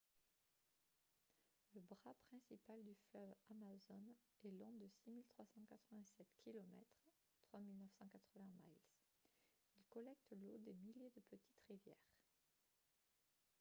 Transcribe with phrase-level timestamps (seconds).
[1.75, 6.75] le bras principal du fleuve amazone est long de 6 387 km
[7.51, 8.79] 3 980 miles.
[9.77, 12.15] il collecte l'eau des milliers de petites rivières